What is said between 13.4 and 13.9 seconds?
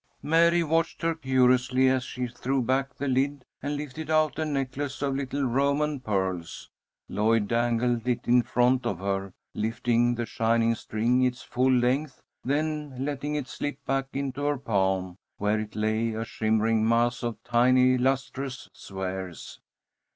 slip